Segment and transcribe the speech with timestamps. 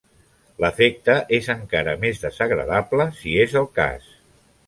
[0.63, 4.09] L'efecte és encara més desagradable si és el cas.